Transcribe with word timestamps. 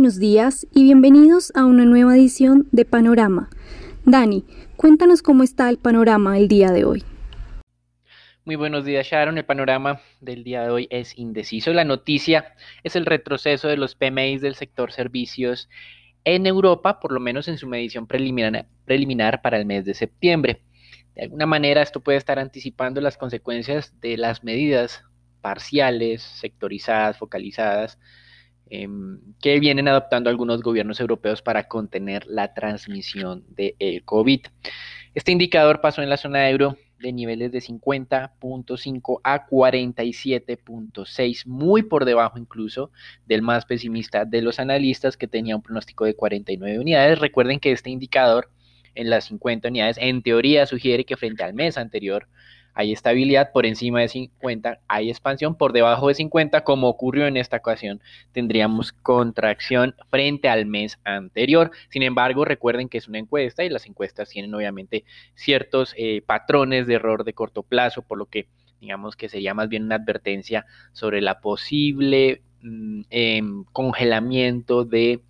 buenos 0.00 0.18
días 0.18 0.66
y 0.74 0.84
bienvenidos 0.84 1.52
a 1.54 1.66
una 1.66 1.84
nueva 1.84 2.16
edición 2.16 2.66
de 2.72 2.86
Panorama. 2.86 3.50
Dani, 4.06 4.46
cuéntanos 4.76 5.20
cómo 5.20 5.42
está 5.42 5.68
el 5.68 5.76
panorama 5.76 6.38
el 6.38 6.48
día 6.48 6.70
de 6.70 6.86
hoy. 6.86 7.04
Muy 8.46 8.56
buenos 8.56 8.86
días, 8.86 9.06
Sharon. 9.06 9.36
El 9.36 9.44
panorama 9.44 10.00
del 10.22 10.42
día 10.42 10.62
de 10.62 10.70
hoy 10.70 10.88
es 10.88 11.18
indeciso. 11.18 11.74
La 11.74 11.84
noticia 11.84 12.54
es 12.82 12.96
el 12.96 13.04
retroceso 13.04 13.68
de 13.68 13.76
los 13.76 13.94
PMIs 13.94 14.40
del 14.40 14.54
sector 14.54 14.90
servicios 14.90 15.68
en 16.24 16.46
Europa, 16.46 16.98
por 16.98 17.12
lo 17.12 17.20
menos 17.20 17.46
en 17.48 17.58
su 17.58 17.66
medición 17.66 18.06
preliminar, 18.06 18.68
preliminar 18.86 19.42
para 19.42 19.58
el 19.58 19.66
mes 19.66 19.84
de 19.84 19.92
septiembre. 19.92 20.62
De 21.14 21.24
alguna 21.24 21.44
manera, 21.44 21.82
esto 21.82 22.00
puede 22.00 22.16
estar 22.16 22.38
anticipando 22.38 23.02
las 23.02 23.18
consecuencias 23.18 24.00
de 24.00 24.16
las 24.16 24.44
medidas 24.44 25.04
parciales, 25.42 26.22
sectorizadas, 26.22 27.18
focalizadas, 27.18 27.98
em, 28.70 29.20
que 29.40 29.60
vienen 29.60 29.88
adoptando 29.88 30.30
algunos 30.30 30.62
gobiernos 30.62 31.00
europeos 31.00 31.42
para 31.42 31.68
contener 31.68 32.26
la 32.26 32.54
transmisión 32.54 33.44
del 33.48 34.02
COVID. 34.04 34.40
Este 35.14 35.32
indicador 35.32 35.80
pasó 35.80 36.02
en 36.02 36.08
la 36.08 36.16
zona 36.16 36.48
euro 36.48 36.76
de 37.00 37.12
niveles 37.12 37.50
de 37.50 37.60
50.5 37.60 39.20
a 39.24 39.46
47.6, 39.46 41.46
muy 41.46 41.82
por 41.82 42.04
debajo 42.04 42.38
incluso 42.38 42.92
del 43.26 43.42
más 43.42 43.64
pesimista 43.64 44.24
de 44.24 44.42
los 44.42 44.60
analistas 44.60 45.16
que 45.16 45.26
tenía 45.26 45.56
un 45.56 45.62
pronóstico 45.62 46.04
de 46.04 46.14
49 46.14 46.78
unidades. 46.78 47.18
Recuerden 47.18 47.58
que 47.58 47.72
este 47.72 47.90
indicador 47.90 48.52
en 48.94 49.10
las 49.10 49.24
50 49.24 49.66
unidades 49.68 49.96
en 49.98 50.22
teoría 50.22 50.66
sugiere 50.66 51.04
que 51.04 51.16
frente 51.16 51.42
al 51.42 51.54
mes 51.54 51.76
anterior 51.78 52.28
hay 52.74 52.92
estabilidad, 52.92 53.52
por 53.52 53.66
encima 53.66 54.00
de 54.00 54.08
50 54.08 54.80
hay 54.88 55.10
expansión, 55.10 55.54
por 55.54 55.72
debajo 55.72 56.08
de 56.08 56.14
50, 56.14 56.62
como 56.64 56.88
ocurrió 56.88 57.26
en 57.26 57.36
esta 57.36 57.58
ocasión, 57.58 58.00
tendríamos 58.32 58.92
contracción 58.92 59.94
frente 60.10 60.48
al 60.48 60.66
mes 60.66 60.98
anterior. 61.04 61.70
Sin 61.88 62.02
embargo, 62.02 62.44
recuerden 62.44 62.88
que 62.88 62.98
es 62.98 63.08
una 63.08 63.18
encuesta 63.18 63.64
y 63.64 63.68
las 63.68 63.86
encuestas 63.86 64.28
tienen 64.28 64.54
obviamente 64.54 65.04
ciertos 65.34 65.94
eh, 65.96 66.22
patrones 66.24 66.86
de 66.86 66.94
error 66.94 67.24
de 67.24 67.32
corto 67.32 67.62
plazo, 67.62 68.02
por 68.02 68.18
lo 68.18 68.26
que 68.26 68.46
digamos 68.80 69.14
que 69.14 69.28
sería 69.28 69.54
más 69.54 69.68
bien 69.68 69.84
una 69.84 69.96
advertencia 69.96 70.64
sobre 70.92 71.20
la 71.20 71.40
posible 71.40 72.42
mm, 72.62 73.02
em, 73.10 73.64
congelamiento 73.72 74.84
de 74.84 75.20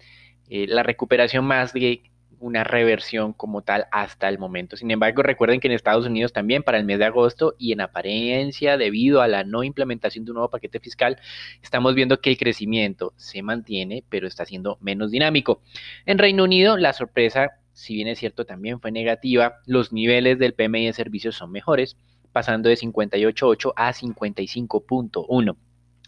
eh, 0.48 0.66
la 0.69 0.82
recuperación 0.82 1.44
más 1.44 1.72
de 1.72 2.02
una 2.41 2.64
reversión 2.64 3.33
como 3.33 3.62
tal 3.62 3.86
hasta 3.92 4.28
el 4.28 4.38
momento. 4.38 4.77
Sin 4.77 4.91
embargo, 4.91 5.22
recuerden 5.22 5.60
que 5.60 5.69
en 5.69 5.74
Estados 5.74 6.06
Unidos 6.06 6.33
también 6.33 6.62
para 6.62 6.78
el 6.78 6.84
mes 6.84 6.98
de 6.98 7.05
agosto 7.05 7.55
y 7.58 7.72
en 7.72 7.82
apariencia 7.82 8.77
debido 8.77 9.20
a 9.20 9.28
la 9.28 9.44
no 9.44 9.62
implementación 9.62 10.24
de 10.24 10.32
un 10.32 10.36
nuevo 10.36 10.50
paquete 10.50 10.80
fiscal, 10.80 11.19
estamos 11.62 11.94
viendo 11.94 12.20
que 12.20 12.30
el 12.30 12.38
crecimiento 12.38 13.12
se 13.16 13.42
mantiene, 13.42 14.05
pero 14.08 14.27
está 14.27 14.44
siendo 14.47 14.78
menos 14.80 15.10
dinámico. 15.10 15.62
En 16.06 16.19
Reino 16.19 16.44
Unido, 16.44 16.77
la 16.77 16.94
sorpresa, 16.94 17.50
si 17.72 17.94
bien 17.94 18.08
es 18.08 18.19
cierto, 18.19 18.47
también 18.47 18.80
fue 18.80 18.91
negativa. 18.91 19.56
Los 19.66 19.92
niveles 19.92 20.38
del 20.38 20.54
PMI 20.54 20.86
de 20.86 20.92
servicios 20.94 21.36
son 21.36 21.52
mejores, 21.52 21.97
pasando 22.32 22.69
de 22.69 22.77
58.8 22.77 23.72
a 23.77 23.92
55.1. 23.92 25.56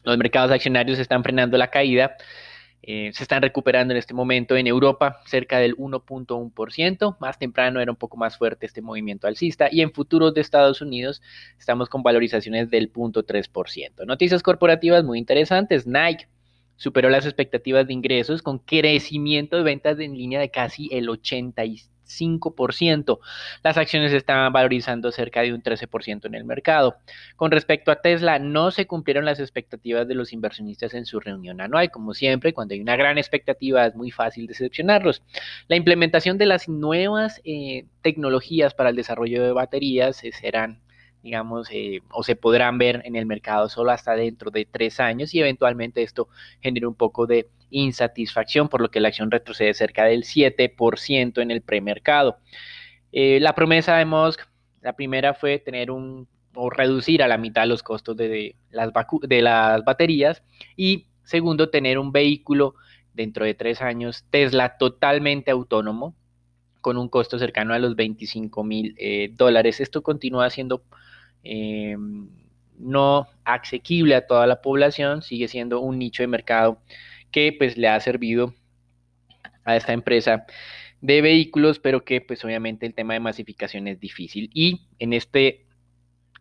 Los 0.04 0.18
mercados 0.18 0.50
accionarios 0.50 0.98
están 0.98 1.22
frenando 1.22 1.58
la 1.58 1.70
caída 1.70 2.16
eh, 2.82 3.12
se 3.14 3.22
están 3.22 3.42
recuperando 3.42 3.94
en 3.94 3.98
este 3.98 4.12
momento 4.12 4.56
en 4.56 4.66
Europa 4.66 5.20
cerca 5.24 5.58
del 5.58 5.76
1.1%. 5.76 7.16
Más 7.20 7.38
temprano 7.38 7.80
era 7.80 7.92
un 7.92 7.96
poco 7.96 8.16
más 8.16 8.36
fuerte 8.36 8.66
este 8.66 8.82
movimiento 8.82 9.28
alcista 9.28 9.68
y 9.70 9.82
en 9.82 9.92
futuros 9.92 10.34
de 10.34 10.40
Estados 10.40 10.80
Unidos 10.80 11.22
estamos 11.58 11.88
con 11.88 12.02
valorizaciones 12.02 12.70
del 12.70 12.92
0.3%. 12.92 14.04
Noticias 14.04 14.42
corporativas 14.42 15.04
muy 15.04 15.20
interesantes. 15.20 15.86
Nike 15.86 16.26
superó 16.74 17.08
las 17.08 17.24
expectativas 17.24 17.86
de 17.86 17.92
ingresos 17.92 18.42
con 18.42 18.58
crecimiento 18.58 19.56
de 19.56 19.62
ventas 19.62 20.00
en 20.00 20.16
línea 20.16 20.40
de 20.40 20.50
casi 20.50 20.88
el 20.90 21.08
85%. 21.08 21.91
5%. 22.20 23.18
Las 23.62 23.76
acciones 23.76 24.12
estaban 24.12 24.52
valorizando 24.52 25.10
cerca 25.12 25.42
de 25.42 25.52
un 25.52 25.62
13% 25.62 26.26
en 26.26 26.34
el 26.34 26.44
mercado. 26.44 26.96
Con 27.36 27.50
respecto 27.50 27.90
a 27.90 27.96
Tesla, 27.96 28.38
no 28.38 28.70
se 28.70 28.86
cumplieron 28.86 29.24
las 29.24 29.40
expectativas 29.40 30.06
de 30.06 30.14
los 30.14 30.32
inversionistas 30.32 30.94
en 30.94 31.06
su 31.06 31.20
reunión 31.20 31.60
anual. 31.60 31.90
Como 31.90 32.14
siempre, 32.14 32.52
cuando 32.52 32.74
hay 32.74 32.80
una 32.80 32.96
gran 32.96 33.18
expectativa 33.18 33.86
es 33.86 33.94
muy 33.94 34.10
fácil 34.10 34.46
decepcionarlos. 34.46 35.22
La 35.68 35.76
implementación 35.76 36.38
de 36.38 36.46
las 36.46 36.68
nuevas 36.68 37.40
eh, 37.44 37.86
tecnologías 38.02 38.74
para 38.74 38.90
el 38.90 38.96
desarrollo 38.96 39.42
de 39.42 39.52
baterías 39.52 40.22
eh, 40.24 40.32
serán 40.32 40.81
digamos, 41.22 41.68
eh, 41.70 42.02
o 42.10 42.22
se 42.22 42.36
podrán 42.36 42.78
ver 42.78 43.02
en 43.04 43.16
el 43.16 43.26
mercado 43.26 43.68
solo 43.68 43.92
hasta 43.92 44.14
dentro 44.14 44.50
de 44.50 44.64
tres 44.64 45.00
años 45.00 45.34
y 45.34 45.40
eventualmente 45.40 46.02
esto 46.02 46.28
genera 46.60 46.88
un 46.88 46.94
poco 46.94 47.26
de 47.26 47.48
insatisfacción, 47.70 48.68
por 48.68 48.80
lo 48.80 48.90
que 48.90 49.00
la 49.00 49.08
acción 49.08 49.30
retrocede 49.30 49.72
cerca 49.74 50.04
del 50.04 50.24
7% 50.24 51.40
en 51.40 51.50
el 51.50 51.62
premercado. 51.62 52.38
Eh, 53.12 53.38
la 53.40 53.54
promesa 53.54 53.96
de 53.96 54.04
Musk, 54.04 54.40
la 54.80 54.94
primera 54.94 55.34
fue 55.34 55.58
tener 55.58 55.90
un 55.90 56.28
o 56.54 56.70
reducir 56.70 57.22
a 57.22 57.28
la 57.28 57.38
mitad 57.38 57.66
los 57.66 57.82
costos 57.82 58.16
de 58.16 58.56
las, 58.70 58.90
de 59.22 59.42
las 59.42 59.84
baterías 59.84 60.42
y 60.76 61.06
segundo, 61.24 61.70
tener 61.70 61.98
un 61.98 62.12
vehículo 62.12 62.74
dentro 63.14 63.44
de 63.44 63.54
tres 63.54 63.80
años 63.80 64.24
Tesla 64.30 64.76
totalmente 64.76 65.50
autónomo 65.50 66.14
con 66.80 66.98
un 66.98 67.08
costo 67.08 67.38
cercano 67.38 67.74
a 67.74 67.78
los 67.78 67.94
25 67.96 68.64
mil 68.64 68.94
eh, 68.98 69.30
dólares. 69.32 69.80
Esto 69.80 70.02
continúa 70.02 70.50
siendo 70.50 70.82
eh, 71.44 71.96
no 72.78 73.28
asequible 73.44 74.14
a 74.14 74.26
toda 74.26 74.46
la 74.46 74.60
población, 74.60 75.22
sigue 75.22 75.48
siendo 75.48 75.80
un 75.80 75.98
nicho 75.98 76.22
de 76.22 76.26
mercado 76.26 76.78
que 77.30 77.54
pues 77.56 77.76
le 77.76 77.88
ha 77.88 77.98
servido 78.00 78.54
a 79.64 79.76
esta 79.76 79.92
empresa 79.92 80.46
de 81.00 81.20
vehículos, 81.20 81.78
pero 81.78 82.04
que 82.04 82.20
pues 82.20 82.44
obviamente 82.44 82.86
el 82.86 82.94
tema 82.94 83.14
de 83.14 83.20
masificación 83.20 83.88
es 83.88 83.98
difícil. 84.00 84.50
Y 84.54 84.82
en 84.98 85.12
este 85.12 85.66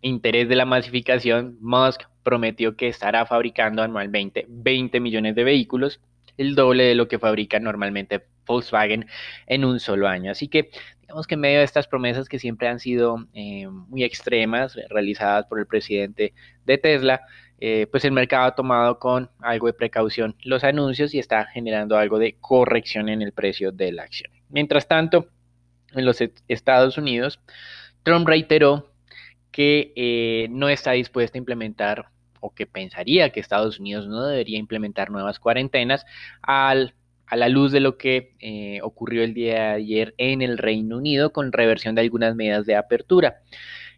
interés 0.01 0.49
de 0.49 0.55
la 0.55 0.65
masificación, 0.65 1.57
Musk 1.61 2.03
prometió 2.23 2.75
que 2.75 2.87
estará 2.87 3.25
fabricando 3.25 3.81
anualmente 3.81 4.45
20 4.47 4.99
millones 4.99 5.35
de 5.35 5.43
vehículos, 5.43 5.99
el 6.37 6.55
doble 6.55 6.83
de 6.83 6.95
lo 6.95 7.07
que 7.07 7.19
fabrica 7.19 7.59
normalmente 7.59 8.23
Volkswagen 8.45 9.07
en 9.47 9.65
un 9.65 9.79
solo 9.79 10.07
año. 10.07 10.31
Así 10.31 10.47
que 10.47 10.69
digamos 11.11 11.27
que 11.27 11.35
en 11.35 11.41
medio 11.41 11.57
de 11.57 11.65
estas 11.65 11.87
promesas 11.87 12.29
que 12.29 12.39
siempre 12.39 12.69
han 12.69 12.79
sido 12.79 13.27
eh, 13.33 13.67
muy 13.67 14.05
extremas, 14.05 14.77
realizadas 14.89 15.45
por 15.45 15.59
el 15.59 15.65
presidente 15.67 16.33
de 16.63 16.77
Tesla, 16.77 17.21
eh, 17.59 17.85
pues 17.91 18.05
el 18.05 18.13
mercado 18.13 18.45
ha 18.45 18.55
tomado 18.55 18.97
con 18.97 19.29
algo 19.41 19.67
de 19.67 19.73
precaución 19.73 20.37
los 20.41 20.63
anuncios 20.63 21.13
y 21.13 21.19
está 21.19 21.47
generando 21.47 21.97
algo 21.97 22.17
de 22.17 22.37
corrección 22.39 23.09
en 23.09 23.21
el 23.21 23.33
precio 23.33 23.73
de 23.73 23.91
la 23.91 24.03
acción. 24.03 24.31
Mientras 24.47 24.87
tanto, 24.87 25.27
en 25.93 26.05
los 26.05 26.19
Estados 26.47 26.97
Unidos, 26.97 27.41
Trump 28.03 28.25
reiteró 28.25 28.89
que 29.51 29.91
eh, 29.97 30.47
no 30.49 30.69
está 30.69 30.93
dispuesto 30.93 31.37
a 31.37 31.39
implementar 31.39 32.05
o 32.39 32.53
que 32.53 32.65
pensaría 32.65 33.31
que 33.31 33.41
Estados 33.41 33.81
Unidos 33.81 34.07
no 34.07 34.25
debería 34.25 34.57
implementar 34.57 35.11
nuevas 35.11 35.39
cuarentenas 35.39 36.05
al, 36.41 36.95
a 37.31 37.37
la 37.37 37.47
luz 37.47 37.71
de 37.71 37.79
lo 37.79 37.97
que 37.97 38.35
eh, 38.41 38.81
ocurrió 38.83 39.23
el 39.23 39.33
día 39.33 39.53
de 39.53 39.75
ayer 39.75 40.13
en 40.17 40.41
el 40.41 40.57
Reino 40.57 40.97
Unido 40.97 41.31
con 41.31 41.53
reversión 41.53 41.95
de 41.95 42.01
algunas 42.01 42.35
medidas 42.35 42.65
de 42.65 42.75
apertura. 42.75 43.37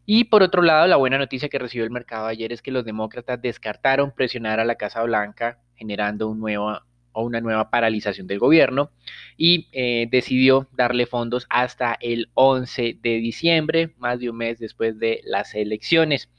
Y 0.06 0.26
por 0.26 0.44
otro 0.44 0.62
lado, 0.62 0.86
la 0.86 0.98
buena 0.98 1.18
noticia 1.18 1.50
que 1.50 1.58
recibió 1.58 1.84
el 1.84 1.90
mercado 1.90 2.28
ayer 2.28 2.54
es 2.54 2.62
que 2.62 2.70
los 2.70 2.86
demócratas 2.86 3.42
descartaron 3.42 4.12
presionar 4.12 4.60
a 4.60 4.66
la 4.66 4.76
Casa 4.76 5.02
Blanca 5.02 5.58
generando 5.76 6.30
una 6.30 7.42
nueva 7.42 7.72
paralización 7.72 8.28
del 8.28 8.38
gobierno 8.38 8.92
y 9.36 9.68
eh, 9.72 10.08
decidió 10.12 10.70
darle 10.72 11.08
fondos 11.08 11.48
hasta 11.50 11.98
el 12.02 12.30
11 12.36 13.00
de 13.02 13.16
diciembre, 13.16 13.96
más 13.98 14.20
de 14.20 14.30
un 14.30 14.38
mes 14.38 14.60
después 14.60 15.00
de 15.00 15.22
las 15.24 15.56
elecciones. 15.56 16.30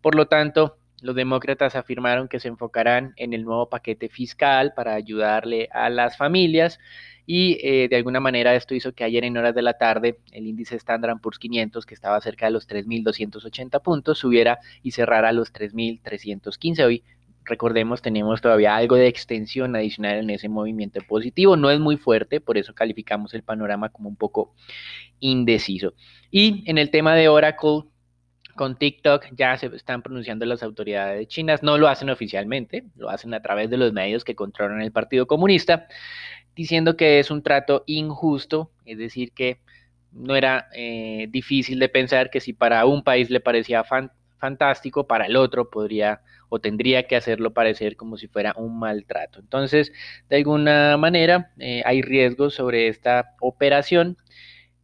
Por 0.00 0.14
lo 0.14 0.28
tanto, 0.28 0.77
los 1.02 1.14
demócratas 1.14 1.76
afirmaron 1.76 2.28
que 2.28 2.40
se 2.40 2.48
enfocarán 2.48 3.12
en 3.16 3.32
el 3.32 3.44
nuevo 3.44 3.68
paquete 3.68 4.08
fiscal 4.08 4.72
para 4.74 4.94
ayudarle 4.94 5.68
a 5.72 5.90
las 5.90 6.16
familias 6.16 6.78
y 7.30 7.58
eh, 7.62 7.88
de 7.90 7.96
alguna 7.96 8.20
manera 8.20 8.54
esto 8.54 8.74
hizo 8.74 8.94
que 8.94 9.04
ayer 9.04 9.22
en 9.22 9.36
horas 9.36 9.54
de 9.54 9.60
la 9.60 9.74
tarde 9.74 10.18
el 10.32 10.46
índice 10.46 10.76
Standard 10.76 11.20
Poor's 11.20 11.38
500, 11.38 11.84
que 11.84 11.92
estaba 11.92 12.18
cerca 12.22 12.46
de 12.46 12.52
los 12.52 12.66
3.280 12.66 13.82
puntos, 13.82 14.16
subiera 14.16 14.60
y 14.82 14.92
cerrara 14.92 15.30
los 15.32 15.52
3.315. 15.52 16.86
Hoy, 16.86 17.04
recordemos, 17.44 18.00
tenemos 18.00 18.40
todavía 18.40 18.74
algo 18.74 18.96
de 18.96 19.08
extensión 19.08 19.76
adicional 19.76 20.20
en 20.20 20.30
ese 20.30 20.48
movimiento 20.48 21.00
positivo. 21.06 21.54
No 21.58 21.70
es 21.70 21.78
muy 21.78 21.98
fuerte, 21.98 22.40
por 22.40 22.56
eso 22.56 22.72
calificamos 22.72 23.34
el 23.34 23.42
panorama 23.42 23.90
como 23.90 24.08
un 24.08 24.16
poco 24.16 24.54
indeciso. 25.20 25.92
Y 26.30 26.64
en 26.64 26.78
el 26.78 26.90
tema 26.90 27.14
de 27.14 27.28
Oracle, 27.28 27.82
con 28.58 28.76
TikTok 28.76 29.28
ya 29.36 29.56
se 29.56 29.68
están 29.68 30.02
pronunciando 30.02 30.44
las 30.44 30.62
autoridades 30.62 31.28
chinas, 31.28 31.62
no 31.62 31.78
lo 31.78 31.88
hacen 31.88 32.10
oficialmente, 32.10 32.84
lo 32.96 33.08
hacen 33.08 33.32
a 33.32 33.40
través 33.40 33.70
de 33.70 33.78
los 33.78 33.94
medios 33.94 34.24
que 34.24 34.34
controlan 34.34 34.82
el 34.82 34.92
Partido 34.92 35.26
Comunista 35.26 35.86
diciendo 36.54 36.96
que 36.96 37.20
es 37.20 37.30
un 37.30 37.42
trato 37.42 37.84
injusto, 37.86 38.72
es 38.84 38.98
decir, 38.98 39.32
que 39.32 39.60
no 40.10 40.34
era 40.34 40.68
eh, 40.74 41.28
difícil 41.30 41.78
de 41.78 41.88
pensar 41.88 42.30
que 42.30 42.40
si 42.40 42.52
para 42.52 42.84
un 42.84 43.04
país 43.04 43.30
le 43.30 43.38
parecía 43.38 43.84
fantástico, 44.38 45.06
para 45.06 45.26
el 45.26 45.36
otro 45.36 45.70
podría 45.70 46.20
o 46.48 46.58
tendría 46.58 47.06
que 47.06 47.14
hacerlo 47.14 47.52
parecer 47.52 47.96
como 47.96 48.16
si 48.16 48.26
fuera 48.26 48.54
un 48.56 48.78
maltrato. 48.78 49.38
Entonces, 49.38 49.92
de 50.28 50.36
alguna 50.36 50.96
manera, 50.96 51.52
eh, 51.58 51.82
hay 51.84 52.02
riesgos 52.02 52.54
sobre 52.54 52.88
esta 52.88 53.36
operación. 53.40 54.16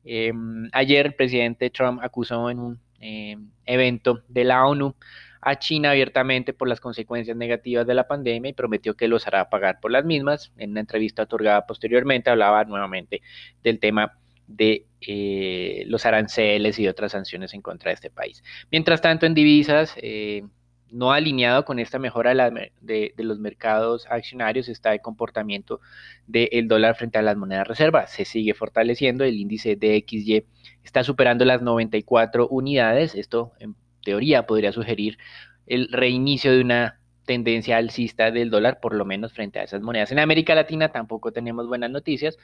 Em, 0.04 0.68
ayer 0.72 1.06
el 1.06 1.14
presidente 1.14 1.70
Trump 1.70 2.00
acusó 2.02 2.50
en 2.50 2.60
un 2.60 2.83
em, 3.04 3.50
evento 3.66 4.22
de 4.28 4.44
la 4.44 4.66
ONU 4.66 4.94
a 5.42 5.58
China 5.58 5.90
abiertamente 5.90 6.54
por 6.54 6.68
las 6.68 6.80
consecuencias 6.80 7.36
negativas 7.36 7.86
de 7.86 7.94
la 7.94 8.08
pandemia 8.08 8.50
y 8.50 8.54
prometió 8.54 8.94
que 8.94 9.08
los 9.08 9.26
hará 9.26 9.50
pagar 9.50 9.78
por 9.78 9.92
las 9.92 10.04
mismas. 10.04 10.52
En 10.56 10.70
una 10.70 10.80
entrevista 10.80 11.22
otorgada 11.24 11.66
posteriormente 11.66 12.30
hablaba 12.30 12.64
nuevamente 12.64 13.20
del 13.62 13.78
tema 13.78 14.18
de 14.46 14.86
eh, 15.02 15.84
los 15.86 16.06
aranceles 16.06 16.78
y 16.78 16.88
otras 16.88 17.12
sanciones 17.12 17.52
en 17.52 17.60
contra 17.60 17.90
de 17.90 17.94
este 17.94 18.10
país. 18.10 18.42
Mientras 18.70 19.02
tanto, 19.02 19.26
en 19.26 19.34
divisas, 19.34 19.94
eh, 19.98 20.44
no 20.94 21.10
alineado 21.12 21.64
con 21.64 21.80
esta 21.80 21.98
mejora 21.98 22.50
de, 22.80 23.14
los 23.18 23.40
mercados 23.40 24.06
accionarios 24.08 24.68
está 24.68 24.92
el 24.92 25.00
comportamiento 25.00 25.80
del 26.28 26.68
dólar 26.68 26.94
frente 26.94 27.18
a 27.18 27.22
las 27.22 27.36
monedas 27.36 27.66
reservas. 27.66 28.12
Se 28.12 28.24
sigue 28.24 28.54
fortaleciendo, 28.54 29.24
el 29.24 29.34
índice 29.34 29.74
DXY 29.74 30.46
está 30.84 31.02
superando 31.02 31.44
las 31.44 31.62
94 31.62 32.46
unidades. 32.48 33.16
Esto 33.16 33.52
en 33.58 33.74
teoría 34.04 34.46
podría 34.46 34.72
sugerir 34.72 35.18
el 35.66 35.88
reinicio 35.90 36.52
de 36.52 36.60
una 36.60 37.00
tendencia 37.26 37.76
alcista 37.76 38.30
del 38.30 38.50
dólar, 38.50 38.78
por 38.80 38.94
lo 38.94 39.04
menos 39.04 39.32
frente 39.32 39.58
a 39.58 39.64
esas 39.64 39.82
monedas. 39.82 40.12
En 40.12 40.20
América 40.20 40.54
Latina 40.54 40.90
tampoco 40.90 41.32
tenemos 41.32 41.66
buenas 41.66 41.90
noticias. 41.90 42.36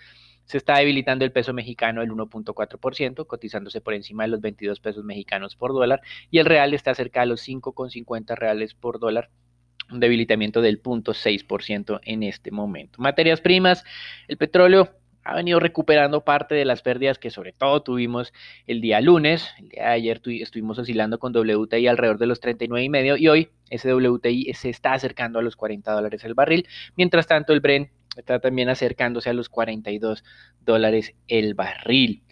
Se 0.45 0.59
está 0.59 0.79
debilitando 0.79 1.25
el 1.25 1.33
peso 1.33 1.53
mexicano 1.53 2.03
el 2.03 2.11
1.4%, 2.11 3.27
cotizándose 3.27 3.81
por 3.81 3.95
encima 3.95 4.25
de 4.25 4.29
los 4.31 4.41
22 4.41 4.81
pesos 4.81 5.05
mexicanos 5.05 5.57
por 5.57 5.73
dólar, 5.73 6.01
y 6.31 6.39
el 6.39 6.47
real 6.47 6.75
está 6.75 6.95
cerca 6.95 7.21
de 7.21 7.27
los 7.27 7.47
5,50 7.47 8.37
reales 8.37 8.75
por 8.75 8.99
dólar, 8.99 9.31
un 9.91 10.01
debilitamiento 10.01 10.61
del 10.61 10.83
0.6% 10.83 12.01
en 12.05 12.23
este 12.23 12.51
momento. 12.51 13.01
Materias 13.01 13.41
primas, 13.41 13.85
el 14.29 14.37
petróleo 14.37 15.00
ha 15.25 15.35
venido 15.35 15.61
recuperando 15.61 16.25
parte 16.25 16.55
de 16.55 16.65
las 16.65 16.83
pérdidas 16.83 17.19
que 17.19 17.31
sobre 17.31 17.53
todo 17.53 17.83
tuvimos 17.83 18.33
el 18.67 18.81
día 18.81 19.01
lunes. 19.01 19.49
El 19.59 19.69
día 19.69 19.85
de 19.85 19.91
ayer 19.91 20.21
estuvimos 20.25 20.79
oscilando 20.79 21.19
con 21.19 21.37
WTI 21.37 21.87
alrededor 21.87 22.19
de 22.19 22.27
los 22.27 22.41
39 22.41 22.85
y 22.85 22.89
medio 22.89 23.17
y 23.17 23.29
hoy 23.29 23.51
ese 23.69 23.93
WTI 23.95 24.53
se 24.55 24.71
está 24.71 24.93
acercando 24.93 25.39
a 25.39 25.43
los 25.43 25.57
40 25.57 25.93
dólares 25.93 26.25
el 26.25 26.35
barril. 26.35 26.67
Mientras 26.97 27.27
tanto 27.27 27.53
el 27.53 27.61
Brent 27.61 27.91
está 28.17 28.41
también 28.41 28.69
acercándose 28.69 29.31
a 29.31 29.35
los 29.35 29.49
42 29.49 30.25
dólares 30.61 31.15
el 31.29 31.55
barril. 31.55 32.23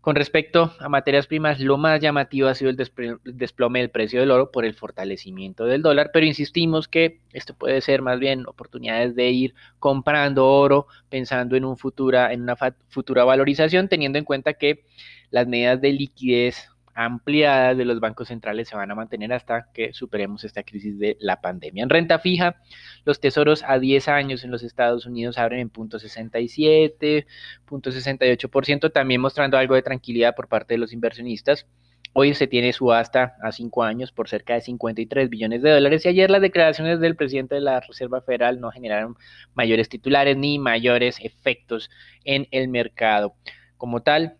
Con 0.00 0.14
respecto 0.14 0.72
a 0.78 0.88
materias 0.88 1.26
primas, 1.26 1.58
lo 1.60 1.76
más 1.76 2.00
llamativo 2.00 2.48
ha 2.48 2.54
sido 2.54 2.70
el 2.70 2.76
desplome 3.24 3.80
del 3.80 3.90
precio 3.90 4.20
del 4.20 4.30
oro 4.30 4.50
por 4.52 4.64
el 4.64 4.74
fortalecimiento 4.74 5.64
del 5.64 5.82
dólar, 5.82 6.10
pero 6.12 6.24
insistimos 6.24 6.86
que 6.86 7.20
esto 7.32 7.54
puede 7.54 7.80
ser 7.80 8.00
más 8.00 8.18
bien 8.20 8.46
oportunidades 8.46 9.16
de 9.16 9.30
ir 9.30 9.54
comprando 9.80 10.46
oro 10.46 10.86
pensando 11.10 11.56
en, 11.56 11.64
un 11.64 11.76
futura, 11.76 12.32
en 12.32 12.42
una 12.42 12.56
futura 12.88 13.24
valorización, 13.24 13.88
teniendo 13.88 14.18
en 14.18 14.24
cuenta 14.24 14.54
que 14.54 14.84
las 15.30 15.48
medidas 15.48 15.80
de 15.80 15.92
liquidez 15.92 16.68
ampliadas 16.98 17.76
de 17.78 17.84
los 17.84 18.00
bancos 18.00 18.26
centrales 18.26 18.66
se 18.68 18.74
van 18.74 18.90
a 18.90 18.96
mantener 18.96 19.32
hasta 19.32 19.68
que 19.72 19.92
superemos 19.92 20.42
esta 20.42 20.64
crisis 20.64 20.98
de 20.98 21.16
la 21.20 21.40
pandemia. 21.40 21.84
En 21.84 21.90
renta 21.90 22.18
fija, 22.18 22.56
los 23.04 23.20
tesoros 23.20 23.62
a 23.62 23.78
10 23.78 24.08
años 24.08 24.42
en 24.42 24.50
los 24.50 24.64
Estados 24.64 25.06
Unidos 25.06 25.38
abren 25.38 25.60
en 25.60 25.70
0.67, 25.70 27.24
0.68%, 27.68 28.92
también 28.92 29.20
mostrando 29.20 29.56
algo 29.56 29.76
de 29.76 29.82
tranquilidad 29.82 30.34
por 30.34 30.48
parte 30.48 30.74
de 30.74 30.78
los 30.78 30.92
inversionistas. 30.92 31.66
Hoy 32.14 32.34
se 32.34 32.48
tiene 32.48 32.72
subasta 32.72 33.36
a 33.44 33.52
5 33.52 33.84
años 33.84 34.10
por 34.10 34.28
cerca 34.28 34.54
de 34.54 34.62
53 34.62 35.30
billones 35.30 35.62
de 35.62 35.70
dólares 35.70 36.04
y 36.04 36.08
ayer 36.08 36.32
las 36.32 36.42
declaraciones 36.42 36.98
del 36.98 37.14
presidente 37.14 37.54
de 37.54 37.60
la 37.60 37.78
Reserva 37.78 38.22
Federal 38.22 38.60
no 38.60 38.72
generaron 38.72 39.14
mayores 39.54 39.88
titulares 39.88 40.36
ni 40.36 40.58
mayores 40.58 41.20
efectos 41.22 41.90
en 42.24 42.48
el 42.50 42.66
mercado. 42.66 43.34
Como 43.76 44.02
tal, 44.02 44.38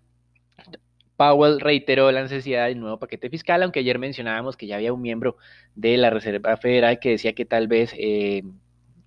Powell 1.19 1.59
reiteró 1.59 2.13
la 2.13 2.23
necesidad 2.23 2.69
de 2.69 2.75
un 2.75 2.81
nuevo 2.81 3.01
paquete 3.01 3.29
fiscal, 3.29 3.65
aunque 3.65 3.81
ayer 3.81 3.99
mencionábamos 3.99 4.57
que 4.57 4.69
ya 4.69 4.77
había 4.77 4.93
un 4.93 5.03
miembro 5.03 5.37
de 5.75 5.97
la 5.97 6.11
Reserva 6.11 6.57
Federal 6.57 7.01
que 7.01 7.11
decía 7.11 7.33
que 7.33 7.45
tal 7.45 7.67
vez 7.67 7.93
eh, 7.99 8.45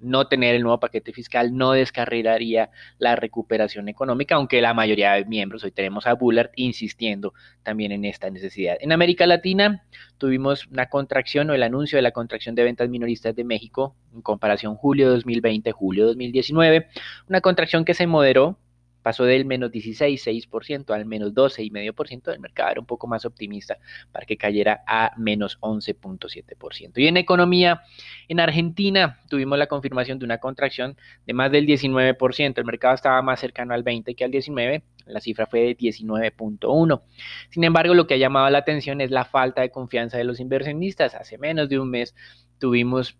no 0.01 0.27
tener 0.27 0.55
el 0.55 0.63
nuevo 0.63 0.77
paquete 0.77 1.13
fiscal 1.13 1.55
no 1.55 1.71
descarrilaría 1.71 2.69
la 2.97 3.15
recuperación 3.15 3.87
económica, 3.87 4.35
aunque 4.35 4.61
la 4.61 4.73
mayoría 4.73 5.13
de 5.13 5.23
miembros, 5.23 5.63
hoy 5.63 5.71
tenemos 5.71 6.05
a 6.05 6.13
Bullard 6.13 6.49
insistiendo 6.57 7.33
también 7.63 7.93
en 7.93 8.03
esta 8.03 8.29
necesidad. 8.29 8.75
En 8.81 8.91
América 8.91 9.25
Latina 9.25 9.85
tuvimos 10.17 10.67
una 10.67 10.87
contracción 10.87 11.49
o 11.49 11.53
el 11.53 11.63
anuncio 11.63 11.97
de 11.97 12.01
la 12.01 12.11
contracción 12.11 12.55
de 12.55 12.65
ventas 12.65 12.89
minoristas 12.89 13.33
de 13.37 13.45
México 13.45 13.95
en 14.13 14.21
comparación 14.21 14.75
julio 14.75 15.09
2020, 15.11 15.71
julio 15.71 16.07
2019, 16.07 16.87
una 17.29 17.39
contracción 17.39 17.85
que 17.85 17.93
se 17.93 18.05
moderó 18.05 18.57
pasó 19.01 19.25
del 19.25 19.45
menos 19.45 19.71
16,6% 19.71 20.93
al 20.93 21.05
menos 21.05 21.33
12,5%, 21.33 22.33
el 22.33 22.39
mercado 22.39 22.71
era 22.71 22.79
un 22.79 22.85
poco 22.85 23.07
más 23.07 23.25
optimista 23.25 23.77
para 24.11 24.25
que 24.25 24.37
cayera 24.37 24.83
a 24.87 25.11
menos 25.17 25.59
11,7%. 25.61 26.91
Y 26.95 27.07
en 27.07 27.17
economía, 27.17 27.81
en 28.27 28.39
Argentina 28.39 29.19
tuvimos 29.29 29.57
la 29.57 29.67
confirmación 29.67 30.19
de 30.19 30.25
una 30.25 30.37
contracción 30.37 30.97
de 31.25 31.33
más 31.33 31.51
del 31.51 31.65
19%, 31.65 32.57
el 32.57 32.65
mercado 32.65 32.95
estaba 32.95 33.21
más 33.21 33.39
cercano 33.39 33.73
al 33.73 33.83
20 33.83 34.15
que 34.15 34.23
al 34.23 34.31
19, 34.31 34.83
la 35.05 35.19
cifra 35.19 35.45
fue 35.45 35.61
de 35.61 35.77
19.1. 35.77 37.01
Sin 37.49 37.63
embargo, 37.63 37.93
lo 37.93 38.07
que 38.07 38.15
ha 38.15 38.17
llamado 38.17 38.49
la 38.49 38.59
atención 38.59 39.01
es 39.01 39.11
la 39.11 39.25
falta 39.25 39.61
de 39.61 39.71
confianza 39.71 40.17
de 40.17 40.23
los 40.23 40.39
inversionistas. 40.39 41.15
Hace 41.15 41.37
menos 41.37 41.69
de 41.69 41.79
un 41.79 41.89
mes 41.89 42.15
tuvimos 42.59 43.17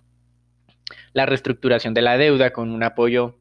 la 1.14 1.26
reestructuración 1.26 1.94
de 1.94 2.02
la 2.02 2.18
deuda 2.18 2.52
con 2.52 2.72
un 2.72 2.84
apoyo 2.84 3.41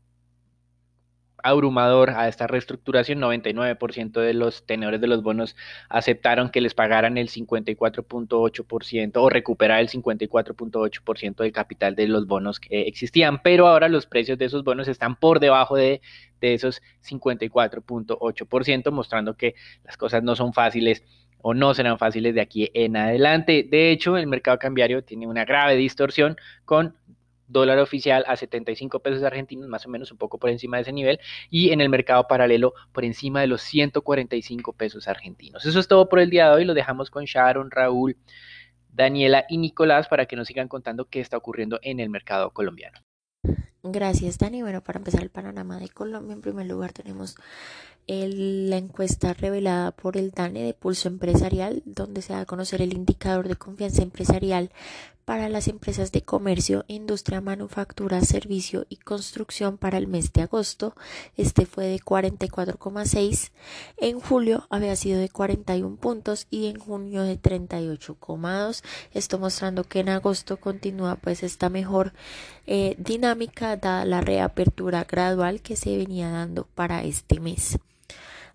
abrumador 1.43 2.11
a 2.11 2.29
esta 2.29 2.47
reestructuración. 2.47 3.21
99% 3.21 4.21
de 4.21 4.35
los 4.35 4.67
tenedores 4.67 5.01
de 5.01 5.07
los 5.07 5.23
bonos 5.23 5.57
aceptaron 5.89 6.51
que 6.51 6.61
les 6.61 6.75
pagaran 6.75 7.19
el 7.19 7.29
54.8% 7.29 9.13
o 9.17 9.31
recuperar 9.31 9.81
el 9.81 9.89
54.8% 9.89 11.37
del 11.37 11.53
capital 11.53 11.95
de 11.95 12.09
los 12.09 12.27
bonos 12.27 12.61
que 12.61 12.83
existían, 12.83 13.43
pero 13.43 13.67
ahora 13.67 13.89
los 13.89 14.07
precios 14.07 14.39
de 14.39 14.45
esos 14.47 14.65
bonos 14.65 14.89
están 14.89 15.17
por 15.17 15.41
debajo 15.41 15.77
de, 15.77 16.01
de 16.41 16.55
esos 16.55 16.83
54.8%, 17.09 18.91
mostrando 18.91 19.37
que 19.37 19.55
las 19.85 19.97
cosas 19.97 20.23
no 20.23 20.37
son 20.37 20.53
fáciles 20.53 21.03
o 21.43 21.55
no 21.55 21.75
serán 21.75 21.99
fáciles 21.99 22.35
de 22.35 22.41
aquí 22.41 22.71
en 22.75 22.97
adelante. 22.97 23.67
De 23.69 23.91
hecho, 23.91 24.17
el 24.17 24.27
mercado 24.27 24.59
cambiario 24.59 25.03
tiene 25.03 25.27
una 25.27 25.45
grave 25.45 25.77
distorsión 25.77 26.37
con 26.65 26.95
dólar 27.51 27.79
oficial 27.79 28.25
a 28.27 28.37
75 28.37 29.01
pesos 29.01 29.23
argentinos, 29.23 29.69
más 29.69 29.87
o 29.87 29.91
menos 29.91 30.13
un 30.13 30.19
poco 30.19 30.39
por 30.39 30.51
encima 30.51 30.77
de 30.77 30.83
ese 30.83 30.93
nivel, 30.93 31.21
y 31.51 31.71
en 31.71 31.81
el 31.81 31.89
mercado 31.89 32.27
paralelo 32.29 32.75
por 32.93 33.05
encima 33.05 33.41
de 33.41 33.49
los 33.49 33.63
145 33.63 34.73
pesos 34.73 35.09
argentinos. 35.09 35.67
Eso 35.67 35.81
es 35.81 35.89
todo 35.89 36.09
por 36.09 36.21
el 36.21 36.31
día 36.31 36.49
de 36.49 36.55
hoy, 36.55 36.65
lo 36.65 36.75
dejamos 36.75 37.11
con 37.11 37.25
Sharon, 37.25 37.71
Raúl, 37.71 38.17
Daniela 38.93 39.45
y 39.49 39.59
Nicolás 39.59 40.09
para 40.09 40.27
que 40.27 40.37
nos 40.37 40.49
sigan 40.49 40.69
contando 40.69 41.07
qué 41.07 41.21
está 41.21 41.37
ocurriendo 41.37 41.79
en 41.83 42.01
el 42.01 42.11
mercado 42.11 42.51
colombiano. 42.51 42.99
Gracias, 43.83 44.37
Dani. 44.37 44.61
Bueno, 44.61 44.83
para 44.83 44.99
empezar 44.99 45.23
el 45.23 45.31
panorama 45.31 45.79
de 45.79 45.89
Colombia, 45.89 46.35
en 46.35 46.43
primer 46.43 46.67
lugar 46.67 46.93
tenemos 46.93 47.37
la 48.07 48.77
encuesta 48.77 49.33
revelada 49.33 49.93
por 49.93 50.17
el 50.17 50.33
DANE 50.33 50.65
de 50.65 50.75
Pulso 50.75 51.09
Empresarial, 51.09 51.83
donde 51.87 52.23
se 52.23 52.33
da 52.33 52.41
a 52.41 52.45
conocer 52.45 52.83
el 52.83 52.93
indicador 52.93 53.49
de 53.49 53.57
confianza 53.57 54.03
empresarial 54.03 54.71
para 55.31 55.49
las 55.49 55.69
empresas 55.69 56.11
de 56.11 56.23
comercio, 56.23 56.85
industria, 56.89 57.41
manufactura, 57.41 58.21
servicio 58.23 58.85
y 58.89 58.97
construcción 58.97 59.79
para 59.79 59.97
el 59.97 60.09
mes 60.09 60.33
de 60.33 60.43
agosto. 60.43 60.97
Este 61.37 61.67
fue 61.67 61.85
de 61.85 62.01
44,6. 62.01 63.53
En 63.99 64.19
julio 64.19 64.67
había 64.71 64.97
sido 64.97 65.21
de 65.21 65.29
41 65.29 65.95
puntos 65.99 66.49
y 66.51 66.67
en 66.67 66.81
junio 66.81 67.23
de 67.23 67.41
38,2. 67.41 68.83
Esto 69.13 69.39
mostrando 69.39 69.85
que 69.85 70.01
en 70.01 70.09
agosto 70.09 70.57
continúa 70.57 71.15
pues 71.15 71.45
esta 71.45 71.69
mejor 71.69 72.13
eh, 72.67 72.97
dinámica 72.99 73.77
dada 73.77 74.05
la 74.05 74.23
reapertura 74.23 75.05
gradual 75.05 75.63
que 75.63 75.77
se 75.77 75.97
venía 75.97 76.29
dando 76.29 76.67
para 76.75 77.05
este 77.05 77.39
mes. 77.39 77.79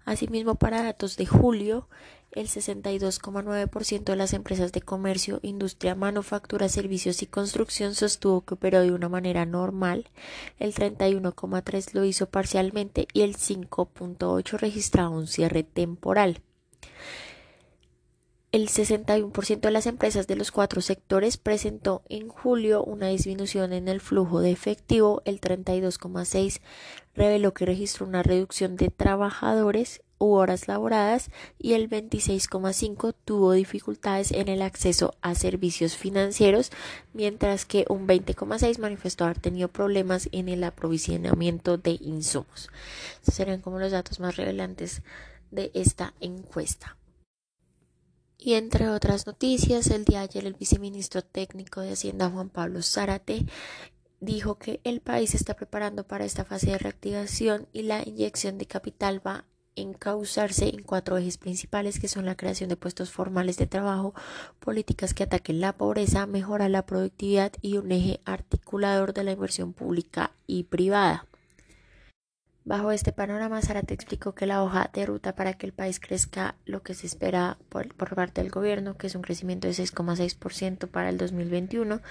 Asimismo, 0.03 0.55
para 0.55 0.83
datos 0.83 1.15
de 1.15 1.25
julio, 1.25 1.87
el 2.35 2.47
62,9% 2.47 4.03
de 4.03 4.15
las 4.15 4.33
empresas 4.33 4.71
de 4.73 4.81
comercio, 4.81 5.39
industria, 5.41 5.95
manufactura, 5.95 6.69
servicios 6.69 7.21
y 7.21 7.27
construcción 7.27 7.95
sostuvo 7.95 8.41
que 8.41 8.55
operó 8.55 8.81
de 8.81 8.91
una 8.91 9.09
manera 9.09 9.45
normal, 9.45 10.09
el 10.59 10.73
31,3% 10.73 11.93
lo 11.93 12.03
hizo 12.03 12.29
parcialmente 12.29 13.07
y 13.13 13.21
el 13.21 13.35
5,8% 13.37 14.57
registraba 14.57 15.09
un 15.09 15.27
cierre 15.27 15.63
temporal. 15.63 16.41
El 18.51 18.69
61% 18.69 19.59
de 19.59 19.71
las 19.71 19.85
empresas 19.85 20.27
de 20.27 20.37
los 20.37 20.51
cuatro 20.51 20.79
sectores 20.79 21.35
presentó 21.35 22.03
en 22.07 22.29
julio 22.29 22.83
una 22.85 23.07
disminución 23.07 23.73
en 23.73 23.89
el 23.89 23.99
flujo 23.99 24.39
de 24.39 24.51
efectivo, 24.51 25.21
el 25.25 25.41
32,6% 25.41 26.61
reveló 27.15 27.53
que 27.53 27.65
registró 27.65 28.05
una 28.05 28.23
reducción 28.23 28.77
de 28.77 28.89
trabajadores 28.89 30.01
u 30.17 30.33
horas 30.33 30.67
laboradas 30.67 31.29
y 31.59 31.73
el 31.73 31.89
26,5 31.89 33.13
tuvo 33.25 33.53
dificultades 33.53 34.31
en 34.31 34.47
el 34.47 34.61
acceso 34.61 35.13
a 35.21 35.35
servicios 35.35 35.95
financieros, 35.95 36.71
mientras 37.13 37.65
que 37.65 37.85
un 37.89 38.07
20,6 38.07 38.79
manifestó 38.79 39.25
haber 39.25 39.39
tenido 39.39 39.67
problemas 39.67 40.29
en 40.31 40.49
el 40.49 40.63
aprovisionamiento 40.63 41.77
de 41.77 41.97
insumos. 42.01 42.69
Estos 43.19 43.35
serían 43.35 43.61
como 43.61 43.79
los 43.79 43.91
datos 43.91 44.19
más 44.19 44.35
relevantes 44.35 45.01
de 45.51 45.71
esta 45.73 46.13
encuesta. 46.19 46.97
Y 48.37 48.53
entre 48.53 48.89
otras 48.89 49.25
noticias, 49.25 49.87
el 49.87 50.05
día 50.05 50.19
de 50.19 50.25
ayer 50.25 50.45
el 50.45 50.53
viceministro 50.53 51.23
técnico 51.23 51.81
de 51.81 51.93
Hacienda 51.93 52.29
Juan 52.29 52.49
Pablo 52.49 52.83
Zárate 52.83 53.45
dijo 54.19 54.59
que 54.59 54.81
el 54.83 55.01
país 55.01 55.33
está 55.33 55.55
preparando 55.55 56.05
para 56.05 56.25
esta 56.25 56.45
fase 56.45 56.71
de 56.71 56.77
reactivación 56.77 57.67
y 57.73 57.83
la 57.83 58.07
inyección 58.07 58.57
de 58.57 58.65
capital 58.65 59.25
va 59.25 59.45
encauzarse 59.75 60.69
en 60.69 60.83
cuatro 60.83 61.17
ejes 61.17 61.37
principales 61.37 61.99
que 61.99 62.07
son 62.07 62.25
la 62.25 62.35
creación 62.35 62.69
de 62.69 62.77
puestos 62.77 63.11
formales 63.11 63.57
de 63.57 63.67
trabajo, 63.67 64.13
políticas 64.59 65.13
que 65.13 65.23
ataquen 65.23 65.59
la 65.59 65.73
pobreza, 65.73 66.25
mejora 66.25 66.69
la 66.69 66.85
productividad 66.85 67.51
y 67.61 67.77
un 67.77 67.91
eje 67.91 68.21
articulador 68.25 69.13
de 69.13 69.23
la 69.23 69.31
inversión 69.31 69.73
pública 69.73 70.31
y 70.47 70.63
privada. 70.63 71.25
Bajo 72.67 72.91
este 72.91 73.11
panorama, 73.11 73.61
Sara 73.61 73.83
te 73.83 73.93
explicó 73.93 74.33
que 74.33 74.47
la 74.47 74.63
hoja 74.63 74.89
de 74.91 75.05
ruta 75.05 75.35
para 75.35 75.53
que 75.53 75.67
el 75.67 75.71
país 75.71 75.99
crezca 75.99 76.55
lo 76.65 76.81
que 76.81 76.95
se 76.95 77.05
espera 77.05 77.59
por, 77.69 77.93
parte 77.93 78.41
del 78.41 78.49
gobierno, 78.49 78.97
que 78.97 79.05
es 79.05 79.13
un 79.13 79.21
crecimiento 79.21 79.67
de 79.67 79.75
6,6% 79.75 80.87
para 80.87 81.09
el 81.09 81.19
2021, 81.19 82.01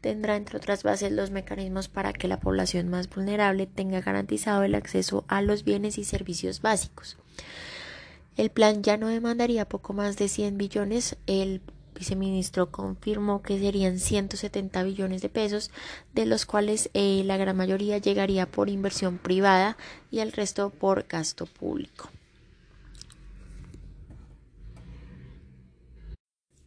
tendrá 0.00 0.36
entre 0.36 0.58
otras 0.58 0.84
bases 0.84 1.10
los 1.10 1.32
mecanismos 1.32 1.88
para 1.88 2.12
que 2.12 2.28
la 2.28 2.38
población 2.38 2.88
más 2.88 3.10
vulnerable 3.10 3.66
tenga 3.66 4.02
garantizado 4.02 4.62
el 4.62 4.76
acceso 4.76 5.24
a 5.26 5.42
los 5.42 5.64
bienes 5.64 5.98
y 5.98 6.04
servicios 6.04 6.62
básicos. 6.62 7.18
El 8.36 8.50
plan 8.50 8.84
ya 8.84 8.96
no 8.96 9.08
demandaría 9.08 9.68
poco 9.68 9.94
más 9.94 10.16
de 10.16 10.28
100 10.28 10.58
billones. 10.58 11.16
El 11.26 11.60
viceministro 11.94 12.70
confirmó 12.70 13.42
que 13.42 13.58
serían 13.58 13.98
170 13.98 14.82
billones 14.82 15.22
de 15.22 15.28
pesos, 15.28 15.70
de 16.12 16.26
los 16.26 16.46
cuales 16.46 16.90
eh, 16.94 17.22
la 17.24 17.36
gran 17.36 17.56
mayoría 17.56 17.98
llegaría 17.98 18.46
por 18.46 18.68
inversión 18.68 19.18
privada 19.18 19.76
y 20.10 20.18
el 20.18 20.32
resto 20.32 20.70
por 20.70 21.06
gasto 21.08 21.46
público. 21.46 22.10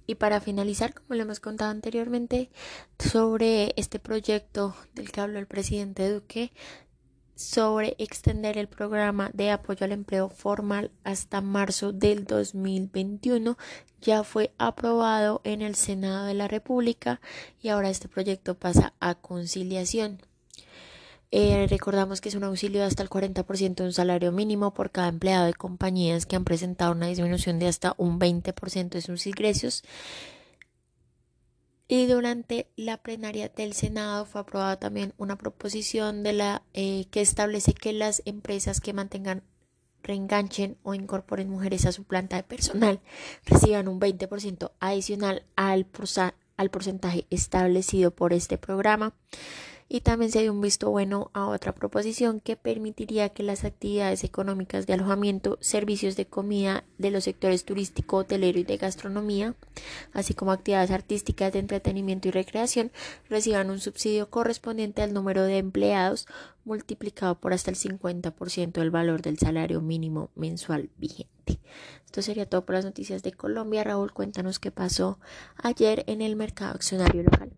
Y 0.09 0.15
para 0.15 0.39
finalizar, 0.39 0.93
como 0.93 1.15
le 1.15 1.23
hemos 1.23 1.41
contado 1.41 1.69
anteriormente, 1.69 2.49
sobre 2.97 3.73
este 3.75 3.99
proyecto 3.99 4.73
del 4.95 5.11
que 5.11 5.19
habló 5.19 5.37
el 5.37 5.47
presidente 5.47 6.09
Duque, 6.09 6.53
sobre 7.37 7.95
extender 7.99 8.57
el 8.57 8.67
programa 8.67 9.29
de 9.33 9.51
apoyo 9.51 9.85
al 9.85 9.91
empleo 9.91 10.29
formal 10.29 10.91
hasta 11.03 11.39
marzo 11.39 11.93
del 11.93 12.25
2021 12.25 13.57
ya 14.01 14.23
fue 14.23 14.51
aprobado 14.57 15.41
en 15.43 15.61
el 15.61 15.75
Senado 15.75 16.25
de 16.25 16.33
la 16.33 16.47
República 16.47 17.21
y 17.61 17.69
ahora 17.69 17.89
este 17.89 18.07
proyecto 18.07 18.55
pasa 18.55 18.93
a 18.99 19.15
conciliación. 19.15 20.21
Eh, 21.29 21.67
recordamos 21.69 22.21
que 22.21 22.29
es 22.29 22.35
un 22.35 22.45
auxilio 22.45 22.79
de 22.79 22.87
hasta 22.87 23.03
el 23.03 23.09
40% 23.09 23.75
de 23.75 23.83
un 23.83 23.93
salario 23.93 24.31
mínimo 24.31 24.73
por 24.73 24.91
cada 24.91 25.09
empleado 25.09 25.45
de 25.45 25.53
compañías 25.53 26.25
que 26.25 26.37
han 26.37 26.45
presentado 26.45 26.93
una 26.93 27.07
disminución 27.07 27.59
de 27.59 27.67
hasta 27.67 27.93
un 27.97 28.19
20% 28.19 28.89
de 28.89 29.01
sus 29.01 29.27
ingresos 29.27 29.83
y 31.87 32.05
durante 32.07 32.69
la 32.75 32.97
plenaria 32.97 33.49
del 33.49 33.73
Senado 33.73 34.25
fue 34.25 34.41
aprobada 34.41 34.77
también 34.77 35.13
una 35.17 35.37
proposición 35.37 36.23
de 36.23 36.33
la 36.33 36.63
eh, 36.73 37.05
que 37.11 37.21
establece 37.21 37.73
que 37.73 37.93
las 37.93 38.21
empresas 38.25 38.81
que 38.81 38.93
mantengan 38.93 39.43
reenganchen 40.03 40.77
o 40.83 40.93
incorporen 40.93 41.49
mujeres 41.49 41.85
a 41.85 41.91
su 41.91 42.03
planta 42.03 42.35
de 42.35 42.43
personal 42.43 42.99
reciban 43.45 43.87
un 43.87 43.99
20% 43.99 44.71
adicional 44.79 45.45
al, 45.55 45.87
al 46.57 46.69
porcentaje 46.69 47.25
establecido 47.29 48.11
por 48.11 48.33
este 48.33 48.57
programa 48.57 49.13
y 49.89 50.01
también 50.01 50.31
se 50.31 50.41
dio 50.41 50.51
un 50.51 50.61
visto 50.61 50.89
bueno 50.89 51.31
a 51.33 51.47
otra 51.47 51.73
proposición 51.73 52.39
que 52.39 52.55
permitiría 52.55 53.29
que 53.29 53.43
las 53.43 53.63
actividades 53.63 54.23
económicas 54.23 54.85
de 54.85 54.93
alojamiento, 54.93 55.57
servicios 55.61 56.15
de 56.15 56.25
comida 56.25 56.83
de 56.97 57.11
los 57.11 57.23
sectores 57.23 57.63
turístico, 57.63 58.17
hotelero 58.17 58.59
y 58.59 58.63
de 58.63 58.77
gastronomía, 58.77 59.55
así 60.13 60.33
como 60.33 60.51
actividades 60.51 60.91
artísticas 60.91 61.53
de 61.53 61.59
entretenimiento 61.59 62.27
y 62.27 62.31
recreación, 62.31 62.91
reciban 63.29 63.69
un 63.69 63.79
subsidio 63.79 64.29
correspondiente 64.29 65.01
al 65.01 65.13
número 65.13 65.43
de 65.43 65.57
empleados 65.57 66.27
multiplicado 66.65 67.35
por 67.39 67.53
hasta 67.53 67.71
el 67.71 67.77
50% 67.77 68.73
del 68.73 68.91
valor 68.91 69.21
del 69.21 69.39
salario 69.39 69.81
mínimo 69.81 70.29
mensual 70.35 70.89
vigente. 70.97 71.59
Esto 72.05 72.21
sería 72.21 72.45
todo 72.45 72.65
por 72.65 72.75
las 72.75 72.85
noticias 72.85 73.23
de 73.23 73.31
Colombia. 73.31 73.83
Raúl, 73.83 74.11
cuéntanos 74.11 74.59
qué 74.59 74.71
pasó 74.71 75.17
ayer 75.55 76.03
en 76.07 76.21
el 76.21 76.35
mercado 76.35 76.73
accionario 76.73 77.23
local. 77.23 77.51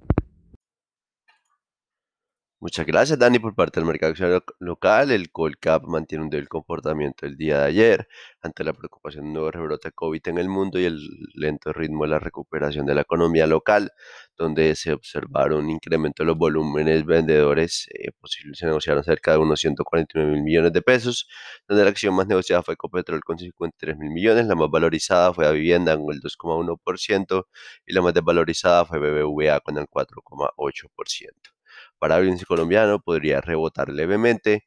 Muchas 2.62 2.86
gracias, 2.86 3.18
Dani, 3.18 3.40
por 3.40 3.56
parte 3.56 3.80
del 3.80 3.88
mercado 3.88 4.14
local. 4.60 5.12
El 5.12 5.32
Colcap 5.32 5.86
mantiene 5.86 6.26
un 6.26 6.30
débil 6.30 6.50
comportamiento 6.50 7.26
el 7.26 7.38
día 7.38 7.60
de 7.60 7.66
ayer 7.68 8.08
ante 8.42 8.66
la 8.66 8.74
preocupación 8.74 9.24
de 9.24 9.28
un 9.30 9.34
nuevo 9.34 9.52
rebrote 9.52 9.94
COVID 9.94 10.22
en 10.28 10.38
el 10.40 10.50
mundo 10.50 10.78
y 10.78 10.84
el 10.84 11.00
lento 11.36 11.72
ritmo 11.72 12.04
de 12.04 12.10
la 12.10 12.20
recuperación 12.20 12.86
de 12.86 12.96
la 12.96 13.02
economía 13.02 13.48
local, 13.48 13.92
donde 14.38 14.76
se 14.76 14.92
observaron 14.92 15.64
un 15.66 15.70
incremento 15.70 16.24
de 16.24 16.28
los 16.28 16.38
volúmenes 16.38 17.06
vendedores 17.06 17.88
eh, 17.94 18.12
posibles. 18.20 18.58
Se 18.58 18.66
negociaron 18.66 19.06
cerca 19.06 19.32
de 19.32 19.38
unos 19.38 19.62
149 19.62 20.30
mil 20.30 20.44
millones 20.44 20.74
de 20.74 20.82
pesos, 20.82 21.30
donde 21.66 21.86
la 21.86 21.92
acción 21.92 22.14
más 22.14 22.28
negociada 22.28 22.62
fue 22.62 22.74
Ecopetrol 22.74 23.22
con 23.24 23.38
53 23.40 23.98
mil 23.98 24.12
millones, 24.12 24.48
la 24.48 24.56
más 24.56 24.70
valorizada 24.70 25.34
fue 25.34 25.48
a 25.48 25.52
Vivienda 25.52 25.96
con 25.98 26.14
el 26.14 26.20
2,1% 26.22 27.46
y 27.86 27.94
la 27.94 28.02
más 28.02 28.14
desvalorizada 28.14 28.84
fue 28.84 29.00
BBVA 29.00 29.62
con 29.62 29.78
el 29.78 29.86
4,8% 29.88 31.59
para 32.00 32.18
audiencia 32.18 32.46
colombiano 32.48 33.00
podría 33.02 33.42
rebotar 33.42 33.90
levemente, 33.90 34.64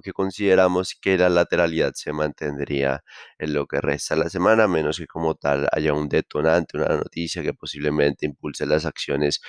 que 0.00 0.12
consideramos 0.12 0.96
que 1.00 1.18
la 1.18 1.28
lateralidad 1.28 1.92
se 1.94 2.12
mantendría 2.12 3.02
en 3.38 3.52
lo 3.52 3.66
que 3.66 3.80
resta 3.80 4.16
la 4.16 4.30
semana, 4.30 4.66
menos 4.68 4.98
que 4.98 5.06
como 5.06 5.34
tal 5.34 5.68
haya 5.72 5.92
un 5.92 6.08
detonante, 6.08 6.78
una 6.78 6.96
noticia 6.96 7.42
que 7.42 7.52
posiblemente 7.52 8.24
impulse 8.26 8.64
las 8.64 8.86
acciones 8.86 9.40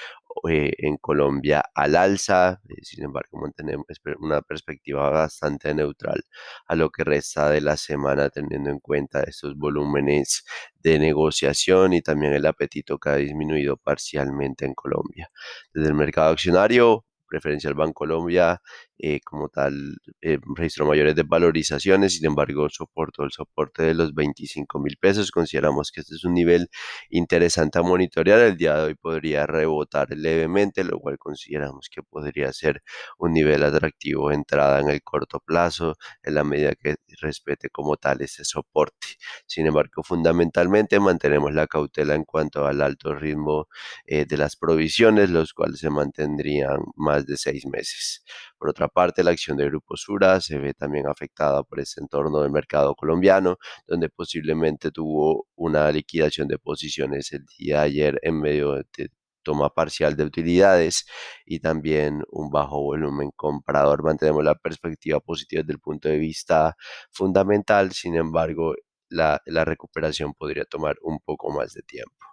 eh, 0.49 0.73
en 0.79 0.97
Colombia 0.97 1.63
al 1.73 1.95
alza. 1.95 2.61
Eh, 2.67 2.83
sin 2.83 3.05
embargo, 3.05 3.39
mantenemos 3.39 3.85
una 4.19 4.41
perspectiva 4.41 5.09
bastante 5.09 5.73
neutral 5.73 6.23
a 6.67 6.75
lo 6.75 6.89
que 6.89 7.03
resta 7.03 7.49
de 7.49 7.61
la 7.61 7.77
semana, 7.77 8.29
teniendo 8.29 8.69
en 8.69 8.79
cuenta 8.79 9.23
estos 9.23 9.55
volúmenes 9.55 10.43
de 10.75 10.99
negociación 10.99 11.93
y 11.93 12.01
también 12.01 12.33
el 12.33 12.45
apetito 12.45 12.97
que 12.97 13.09
ha 13.09 13.15
disminuido 13.15 13.77
parcialmente 13.77 14.65
en 14.65 14.73
Colombia. 14.73 15.29
Desde 15.73 15.89
el 15.89 15.95
mercado 15.95 16.31
accionario, 16.31 17.05
preferencial 17.33 17.73
Bancolombia 17.73 18.61
eh, 18.99 19.19
como 19.25 19.49
tal 19.49 19.73
eh, 20.21 20.37
registró 20.55 20.85
mayores 20.85 21.15
desvalorizaciones, 21.15 22.13
sin 22.13 22.27
embargo 22.27 22.69
soportó 22.69 23.23
el 23.23 23.31
soporte 23.31 23.81
de 23.83 23.95
los 23.95 24.13
25 24.13 24.79
mil 24.79 24.97
pesos, 24.97 25.31
consideramos 25.31 25.91
que 25.91 26.01
este 26.01 26.13
es 26.15 26.23
un 26.25 26.35
nivel 26.35 26.69
interesante 27.09 27.79
a 27.79 27.81
monitorear, 27.81 28.39
el 28.39 28.55
día 28.55 28.75
de 28.75 28.83
hoy 28.83 28.95
podría 28.95 29.47
rebotar 29.47 30.09
levemente, 30.15 30.83
lo 30.83 30.99
cual 30.99 31.17
consideramos 31.17 31.89
que 31.89 32.03
podría 32.03 32.53
ser 32.53 32.83
un 33.17 33.33
nivel 33.33 33.63
atractivo 33.63 34.29
de 34.29 34.35
entrada 34.35 34.79
en 34.79 34.89
el 34.89 35.01
corto 35.01 35.39
plazo, 35.39 35.95
en 36.21 36.35
la 36.35 36.43
medida 36.43 36.75
que 36.75 36.95
respete 37.19 37.69
como 37.71 37.97
tal 37.97 38.21
ese 38.21 38.45
soporte. 38.45 39.07
Sin 39.47 39.65
embargo, 39.65 40.03
fundamentalmente 40.03 40.99
mantenemos 40.99 41.51
la 41.53 41.65
cautela 41.65 42.13
en 42.13 42.25
cuanto 42.25 42.67
al 42.67 42.81
alto 42.81 43.15
ritmo 43.15 43.67
eh, 44.05 44.25
de 44.25 44.37
las 44.37 44.55
provisiones, 44.55 45.31
los 45.31 45.53
cuales 45.53 45.79
se 45.79 45.89
mantendrían 45.89 46.77
más 46.95 47.22
de 47.25 47.37
seis 47.37 47.65
meses. 47.65 48.23
Por 48.57 48.69
otra 48.69 48.87
parte, 48.87 49.23
la 49.23 49.31
acción 49.31 49.57
de 49.57 49.65
Grupo 49.65 49.95
Sura 49.97 50.41
se 50.41 50.57
ve 50.57 50.73
también 50.73 51.07
afectada 51.07 51.63
por 51.63 51.79
este 51.79 52.01
entorno 52.01 52.41
del 52.41 52.51
mercado 52.51 52.95
colombiano, 52.95 53.57
donde 53.87 54.09
posiblemente 54.09 54.91
tuvo 54.91 55.47
una 55.55 55.91
liquidación 55.91 56.47
de 56.47 56.57
posiciones 56.59 57.31
el 57.33 57.45
día 57.57 57.79
de 57.79 57.85
ayer 57.85 58.19
en 58.23 58.39
medio 58.39 58.73
de 58.75 59.09
toma 59.43 59.69
parcial 59.69 60.15
de 60.15 60.23
utilidades 60.23 61.05
y 61.45 61.59
también 61.59 62.23
un 62.31 62.49
bajo 62.49 62.81
volumen 62.81 63.31
comprador. 63.35 64.03
Mantenemos 64.03 64.43
la 64.43 64.55
perspectiva 64.55 65.19
positiva 65.19 65.61
desde 65.61 65.73
el 65.73 65.79
punto 65.79 66.09
de 66.09 66.17
vista 66.17 66.75
fundamental, 67.11 67.91
sin 67.91 68.15
embargo, 68.15 68.73
la, 69.09 69.41
la 69.45 69.65
recuperación 69.65 70.33
podría 70.33 70.65
tomar 70.65 70.95
un 71.01 71.19
poco 71.19 71.51
más 71.51 71.73
de 71.73 71.81
tiempo. 71.83 72.25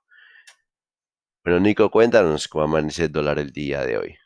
Bueno, 1.44 1.60
Nico, 1.60 1.90
cuéntanos 1.90 2.48
cómo 2.48 2.64
amanece 2.64 3.04
el 3.04 3.12
dólar 3.12 3.38
el 3.38 3.50
día 3.50 3.84
de 3.84 3.96
hoy. 3.98 4.16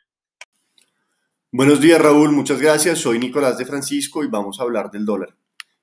Buenos 1.57 1.79
días 1.79 2.01
Raúl, 2.01 2.33
muchas 2.33 2.59
gracias. 2.59 2.99
Soy 2.99 3.17
Nicolás 3.17 3.57
de 3.57 3.65
Francisco 3.65 4.25
y 4.25 4.27
vamos 4.27 4.59
a 4.59 4.63
hablar 4.63 4.91
del 4.91 5.05
dólar. 5.05 5.37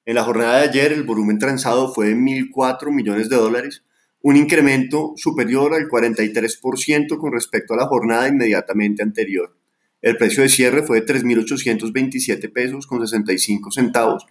En 0.04 0.16
la 0.16 0.22
jornada 0.22 0.58
de 0.58 0.68
ayer 0.68 0.92
el 0.92 1.04
volumen 1.04 1.38
transado 1.38 1.94
fue 1.94 2.08
de 2.08 2.14
1.004 2.14 2.92
millones 2.92 3.30
de 3.30 3.36
dólares, 3.36 3.82
un 4.20 4.36
incremento 4.36 5.14
superior 5.16 5.72
al 5.72 5.88
43% 5.88 7.16
con 7.16 7.32
respecto 7.32 7.72
a 7.72 7.78
la 7.78 7.86
jornada 7.86 8.28
inmediatamente 8.28 9.02
anterior. 9.02 9.56
El 10.02 10.18
precio 10.18 10.42
de 10.42 10.50
cierre 10.50 10.82
fue 10.82 11.00
de 11.00 11.06
3.827 11.06 12.52
pesos 12.52 12.86
con 12.86 13.00
65 13.00 13.70
centavos, 13.70 14.26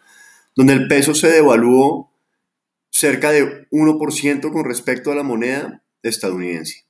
donde 0.55 0.73
el 0.73 0.87
peso 0.87 1.15
se 1.15 1.31
devaluó 1.31 2.11
cerca 2.91 3.31
de 3.31 3.67
1% 3.71 4.51
con 4.51 4.63
respecto 4.63 5.11
a 5.11 5.15
la 5.15 5.23
moneda 5.23 5.81
estadounidense. 6.03 6.85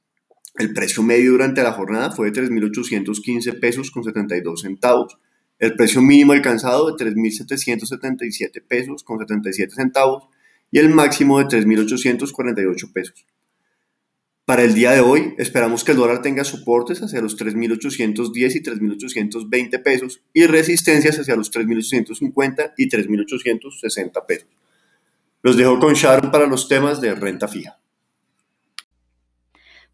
El 0.61 0.73
precio 0.73 1.01
medio 1.01 1.31
durante 1.31 1.63
la 1.63 1.71
jornada 1.71 2.11
fue 2.11 2.29
de 2.29 2.39
3.815 2.39 3.59
pesos 3.59 3.89
con 3.89 4.03
72 4.03 4.61
centavos. 4.61 5.17
El 5.57 5.75
precio 5.75 6.03
mínimo 6.03 6.33
alcanzado 6.33 6.95
de 6.95 7.03
3.777 7.03 8.61
pesos 8.67 9.03
con 9.03 9.17
77 9.17 9.73
centavos 9.73 10.25
y 10.69 10.77
el 10.77 10.89
máximo 10.89 11.39
de 11.39 11.45
3.848 11.45 12.93
pesos. 12.93 13.25
Para 14.45 14.61
el 14.61 14.75
día 14.75 14.91
de 14.91 14.99
hoy 14.99 15.33
esperamos 15.39 15.83
que 15.83 15.93
el 15.93 15.97
dólar 15.97 16.21
tenga 16.21 16.43
soportes 16.43 17.01
hacia 17.01 17.21
los 17.21 17.39
3.810 17.39 18.55
y 18.55 18.61
3.820 18.61 19.81
pesos 19.81 20.21
y 20.31 20.45
resistencias 20.45 21.17
hacia 21.17 21.35
los 21.35 21.51
3.850 21.51 22.73
y 22.77 22.87
3.860 22.87 24.25
pesos. 24.27 24.49
Los 25.41 25.57
dejo 25.57 25.79
con 25.79 25.95
Sharon 25.95 26.29
para 26.29 26.45
los 26.45 26.67
temas 26.67 27.01
de 27.01 27.15
renta 27.15 27.47
fija. 27.47 27.80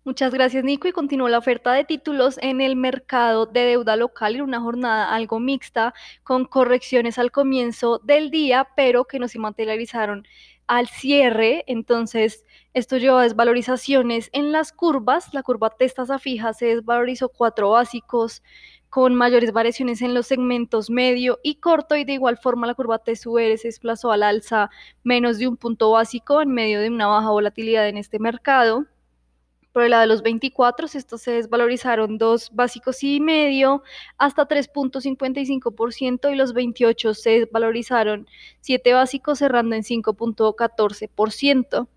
Muchas 0.07 0.33
gracias, 0.33 0.63
Nico. 0.63 0.87
Y 0.87 0.93
continuó 0.93 1.27
la 1.27 1.37
oferta 1.37 1.73
de 1.73 1.83
títulos 1.83 2.39
en 2.41 2.61
el 2.61 2.77
mercado 2.77 3.45
de 3.45 3.65
deuda 3.65 3.97
local 3.97 4.35
en 4.35 4.41
una 4.41 4.61
jornada 4.61 5.13
algo 5.13 5.41
mixta, 5.41 5.93
con 6.23 6.45
correcciones 6.45 7.19
al 7.19 7.29
comienzo 7.29 7.99
del 8.05 8.31
día, 8.31 8.69
pero 8.77 9.03
que 9.03 9.19
no 9.19 9.27
se 9.27 9.37
materializaron 9.37 10.25
al 10.65 10.87
cierre. 10.87 11.65
Entonces, 11.67 12.45
esto 12.73 12.95
llevó 12.95 13.17
a 13.17 13.23
desvalorizaciones 13.23 14.29
en 14.31 14.53
las 14.53 14.71
curvas. 14.71 15.33
La 15.33 15.43
curva 15.43 15.71
testa 15.71 16.17
fija 16.19 16.53
se 16.53 16.67
desvalorizó 16.67 17.27
cuatro 17.27 17.71
básicos 17.71 18.41
con 18.87 19.13
mayores 19.13 19.51
variaciones 19.51 20.01
en 20.01 20.13
los 20.13 20.27
segmentos 20.27 20.89
medio 20.89 21.37
y 21.43 21.55
corto 21.55 21.97
y 21.97 22.05
de 22.05 22.13
igual 22.13 22.37
forma 22.37 22.65
la 22.65 22.75
curva 22.75 22.99
TSUR 22.99 23.57
se 23.57 23.67
desplazó 23.67 24.13
al 24.13 24.23
alza 24.23 24.69
menos 25.03 25.37
de 25.37 25.49
un 25.49 25.57
punto 25.57 25.91
básico 25.91 26.41
en 26.41 26.53
medio 26.53 26.79
de 26.79 26.87
una 26.87 27.07
baja 27.07 27.29
volatilidad 27.29 27.89
en 27.89 27.97
este 27.97 28.19
mercado. 28.19 28.85
Por 29.77 29.83
el 29.83 29.91
lado 29.91 30.01
de 30.01 30.07
los 30.07 30.23
24, 30.23 30.87
estos 30.91 31.21
se 31.21 31.33
desvalorizaron 31.33 32.17
dos 32.17 32.49
básicos 32.51 33.03
y 33.03 33.19
medio 33.19 33.83
hasta 34.17 34.47
3.55% 34.47 36.33
y 36.33 36.35
los 36.35 36.53
28 36.53 37.13
se 37.13 37.29
desvalorizaron 37.41 38.27
siete 38.59 38.93
básicos 38.93 39.37
cerrando 39.37 39.75
en 39.75 39.83
5.14%. 39.83 41.87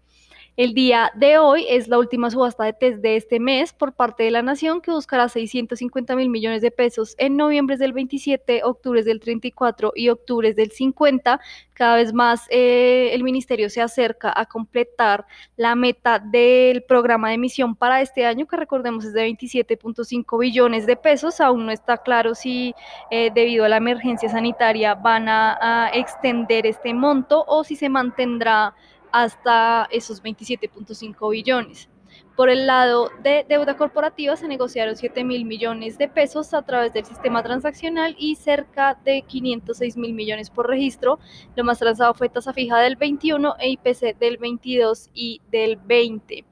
El 0.61 0.75
día 0.75 1.11
de 1.15 1.39
hoy 1.39 1.65
es 1.71 1.89
la 1.89 1.97
última 1.97 2.31
subasta 2.31 2.65
de 2.65 2.75
test 2.75 2.99
de 2.99 3.17
este 3.17 3.41
mes 3.41 3.73
por 3.73 3.95
parte 3.95 4.25
de 4.25 4.31
la 4.31 4.43
Nación 4.43 4.83
que 4.83 4.91
buscará 4.91 5.27
650 5.27 6.15
mil 6.17 6.29
millones 6.29 6.61
de 6.61 6.71
pesos 6.71 7.15
en 7.17 7.39
noviembre 7.39 7.79
del 7.79 7.95
27, 7.95 8.61
octubre 8.65 9.03
del 9.03 9.21
34 9.21 9.93
y 9.97 10.11
octubre 10.11 10.53
del 10.53 10.71
50. 10.71 11.41
Cada 11.73 11.97
vez 11.97 12.13
más 12.13 12.47
eh, 12.51 13.09
el 13.15 13.25
ministerio 13.25 13.71
se 13.71 13.81
acerca 13.81 14.35
a 14.37 14.45
completar 14.45 15.25
la 15.57 15.75
meta 15.75 16.19
del 16.19 16.83
programa 16.83 17.31
de 17.31 17.37
emisión 17.37 17.75
para 17.75 18.03
este 18.03 18.27
año, 18.27 18.47
que 18.47 18.59
recordemos 18.59 19.07
es 19.07 19.15
de 19.15 19.27
27.5 19.29 20.39
billones 20.39 20.85
de 20.85 20.97
pesos. 20.97 21.41
Aún 21.41 21.65
no 21.65 21.73
está 21.73 21.97
claro 21.97 22.35
si 22.35 22.75
eh, 23.11 23.31
debido 23.35 23.65
a 23.65 23.71
la 23.71 23.79
emergencia 23.79 24.29
sanitaria 24.29 24.95
van 24.95 25.27
a, 25.27 25.87
a 25.87 25.89
extender 25.95 26.67
este 26.67 26.93
monto 26.93 27.47
o 27.49 27.65
si 27.65 27.77
se 27.77 27.89
mantendrá 27.89 28.75
hasta 29.13 29.89
esos 29.91 30.23
27.5 30.23 31.31
billones. 31.31 31.89
Por 32.37 32.49
el 32.49 32.67
lado 32.67 33.11
de 33.23 33.45
deuda 33.49 33.77
corporativa 33.77 34.37
se 34.37 34.49
negociaron 34.49 34.97
7 34.97 35.25
mil 35.25 35.45
millones 35.45 35.99
de 35.99 36.09
pesos 36.09 36.55
a 36.55 36.63
través 36.63 36.93
del 36.93 37.05
sistema 37.05 37.43
transaccional 37.43 38.17
y 38.19 38.37
cerca 38.37 38.99
de 39.05 39.23
506 39.23 39.97
mil 39.97 40.15
millones 40.15 40.51
por 40.51 40.67
registro. 40.67 41.19
Lo 41.55 41.65
más 41.65 41.79
transado 41.79 42.15
fue 42.15 42.29
tasa 42.29 42.53
fija 42.53 42.79
del 42.79 42.97
21 42.97 43.57
e 43.59 43.71
IPC 43.71 44.19
del 44.19 44.39
22 44.39 45.11
y 45.13 45.43
del 45.51 45.77
20. 45.77 46.45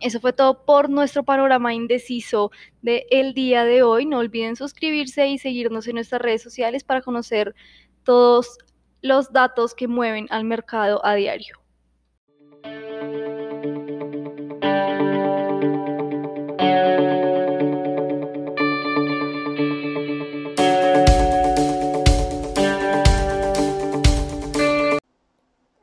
Eso 0.00 0.20
fue 0.20 0.32
todo 0.32 0.64
por 0.64 0.90
nuestro 0.90 1.22
panorama 1.22 1.72
indeciso 1.72 2.50
del 2.82 3.04
el 3.10 3.34
día 3.34 3.64
de 3.64 3.82
hoy. 3.82 4.04
No 4.04 4.18
olviden 4.18 4.56
suscribirse 4.56 5.28
y 5.28 5.38
seguirnos 5.38 5.86
en 5.86 5.94
nuestras 5.94 6.20
redes 6.20 6.42
sociales 6.42 6.82
para 6.82 7.02
conocer 7.02 7.54
todos 8.02 8.58
los 9.02 9.32
datos 9.32 9.74
que 9.74 9.88
mueven 9.88 10.28
al 10.30 10.44
mercado 10.44 11.04
a 11.04 11.14
diario. 11.14 11.56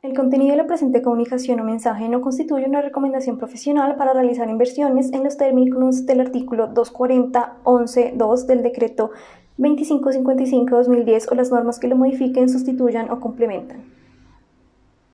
El 0.02 0.16
contenido 0.16 0.52
de 0.52 0.56
la 0.56 0.66
presente 0.66 1.02
comunicación 1.02 1.60
o 1.60 1.64
mensaje 1.64 2.08
no 2.08 2.22
constituye 2.22 2.64
una 2.64 2.80
recomendación 2.80 3.36
profesional 3.36 3.96
para 3.96 4.14
realizar 4.14 4.48
inversiones 4.48 5.12
en 5.12 5.24
los 5.24 5.36
términos 5.36 6.06
del 6.06 6.20
artículo 6.20 6.70
240.11.2 6.72 8.46
del 8.46 8.62
decreto 8.62 9.10
2555-2010 9.60 11.30
o 11.30 11.34
las 11.34 11.50
normas 11.50 11.78
que 11.78 11.88
lo 11.88 11.96
modifiquen, 11.96 12.48
sustituyan 12.48 13.10
o 13.10 13.20
complementan. 13.20 13.99